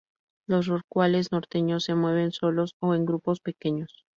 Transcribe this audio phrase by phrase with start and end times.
[0.47, 4.07] Los rorcuales norteños se mueven solos o en grupos pequeños.